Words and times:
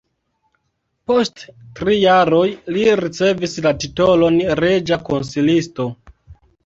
Post 1.09 1.43
tri 1.81 1.97
jaroj 2.03 2.47
li 2.77 2.87
ricevis 3.05 3.55
la 3.67 3.75
titolon 3.85 4.41
reĝa 4.65 4.99
konsilisto. 5.11 5.87